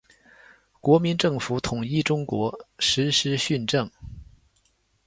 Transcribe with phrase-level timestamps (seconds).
[0.79, 3.87] 国民政府统一中国，实施训政。